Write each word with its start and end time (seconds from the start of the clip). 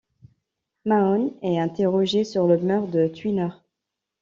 Mahone 0.83 1.31
est 1.43 1.59
interrogé 1.59 2.23
sur 2.23 2.47
le 2.47 2.57
meurtre 2.57 2.87
de 2.89 3.07
Tweener. 3.07 3.49